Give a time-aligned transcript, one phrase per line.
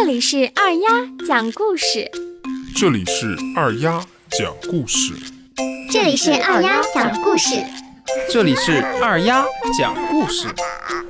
[0.00, 0.88] 这里是二丫
[1.26, 2.08] 讲故事，
[2.76, 5.12] 这里是二丫讲故事，
[5.90, 7.56] 这里是二丫讲故事，
[8.30, 9.44] 这里是二丫
[9.76, 10.46] 讲故事，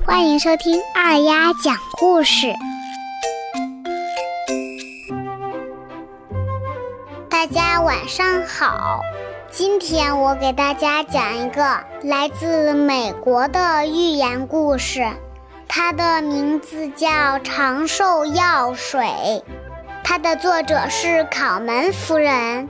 [0.06, 2.46] 欢迎收听二丫讲故事。
[7.28, 9.02] 大家晚上好，
[9.50, 15.06] 今天我给大家讲一个来自美国的寓言故事。
[15.68, 17.08] 它的名字叫
[17.42, 19.04] 《长寿药水》，
[20.02, 22.68] 它的作者是考门夫人。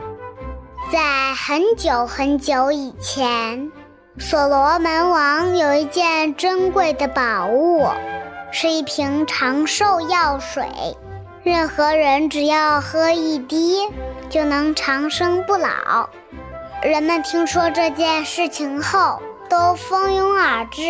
[0.92, 3.70] 在很久很久以前，
[4.18, 7.86] 所罗门王有一件珍贵的宝物，
[8.50, 10.66] 是一瓶长寿药水。
[11.44, 13.88] 任何人只要喝一滴，
[14.28, 16.08] 就能长生不老。
[16.82, 20.82] 人们听说这件事情后，都蜂拥而至。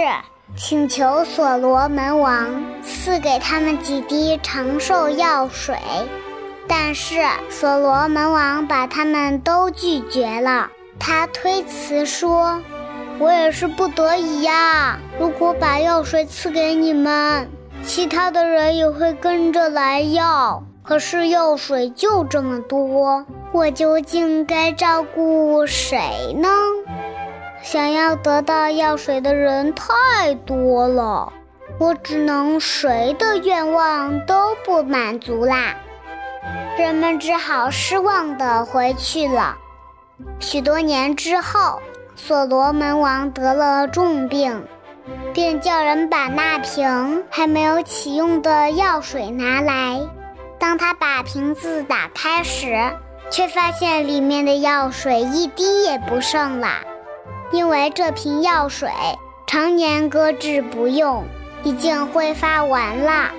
[0.56, 2.46] 请求所罗门王
[2.82, 5.76] 赐给他们几滴长寿药水，
[6.66, 10.68] 但是所罗门王把他们都拒绝了。
[10.98, 12.60] 他推辞说
[13.20, 14.98] ：“我也是不得已呀。
[15.20, 17.48] 如果把药水赐给你们，
[17.84, 20.64] 其他的人也会跟着来要。
[20.82, 26.00] 可是药水就这么多，我究竟该照顾谁
[26.34, 26.48] 呢？”
[27.70, 31.30] 想要得到药水的人太多了，
[31.78, 35.76] 我只能谁的愿望都不满足啦。
[36.78, 39.58] 人们只好失望地回去了。
[40.40, 41.82] 许多年之后，
[42.16, 44.64] 所罗门王得了重病，
[45.34, 50.00] 便叫人把那瓶还没有启用的药水拿来。
[50.58, 52.90] 当他把瓶子打开时，
[53.30, 56.68] 却发现里面的药水一滴也不剩了。
[57.50, 58.90] 因为这瓶药水
[59.46, 61.24] 常年搁置不用，
[61.62, 63.30] 已经挥发完了。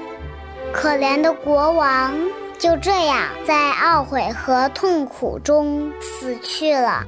[0.72, 2.14] 可怜的国王
[2.58, 7.04] 就这样在懊悔和痛苦中死去了。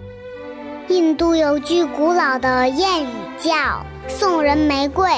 [0.87, 3.07] 印度有句古老的谚语
[3.39, 5.09] 叫“送人玫瑰，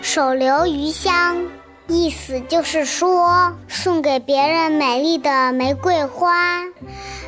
[0.00, 1.44] 手留余香”，
[1.86, 6.62] 意思就是说，送给别人美丽的玫瑰花，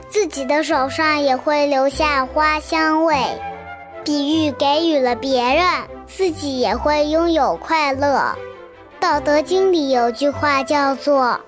[0.09, 3.17] 自己的手上也会留下花香味。
[4.05, 5.65] 比喻给予了别人，
[6.07, 8.35] 自己也会拥有快乐。
[8.99, 11.41] 道德经里有句话叫做：“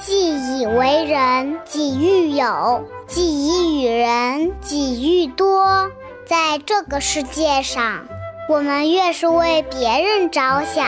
[0.00, 5.90] 既以为人，己欲有；既以与人，己欲多。”
[6.26, 8.06] 在这个世界上，
[8.48, 10.86] 我们越是为别人着想，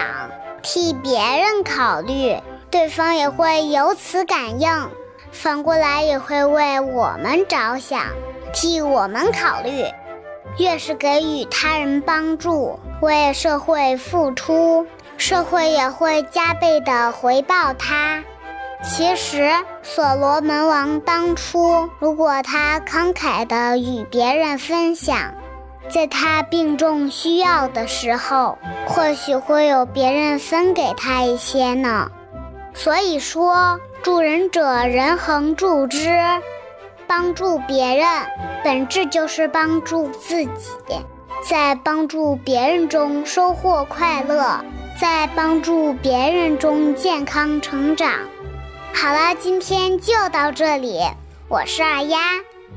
[0.62, 2.36] 替别人考虑，
[2.70, 4.90] 对方也会由此感应，
[5.32, 8.02] 反过来也会为我们着想，
[8.52, 9.86] 替我们考虑。
[10.58, 18.22] 越是给予他人帮助，为社会付出，社会也会加倍的回报他。
[18.82, 19.50] 其实，
[19.82, 25.34] 所罗门王当初如果他慷慨的与别人分享，
[25.88, 28.56] 在他病重需要的时候，
[28.86, 32.10] 或许会有别人分给他一些呢。
[32.72, 36.18] 所以说，助人者人恒助之。
[37.10, 38.06] 帮助别人，
[38.62, 40.70] 本质就是帮助自己，
[41.44, 44.64] 在帮助别人中收获快乐，
[45.00, 48.12] 在帮助别人中健康成长。
[48.94, 51.00] 好了，今天就到这里，
[51.48, 52.20] 我是二丫，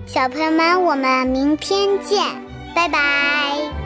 [0.07, 2.23] 小朋友们，我们明天见，
[2.73, 3.82] 拜拜。